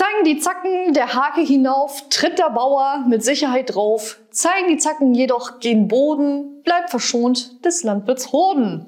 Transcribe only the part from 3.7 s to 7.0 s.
drauf. Zeigen die Zacken jedoch gen Boden, bleibt